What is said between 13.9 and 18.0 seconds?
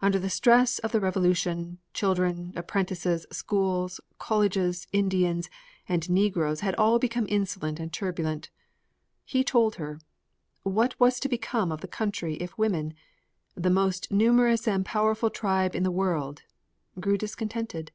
numerous and powerful tribe in the world," grew discontented?